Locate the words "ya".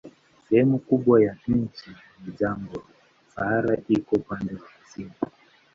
1.23-1.37